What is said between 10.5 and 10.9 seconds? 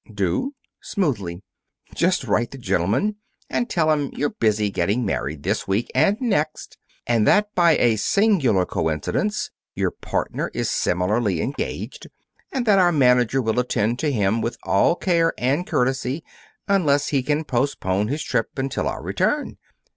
is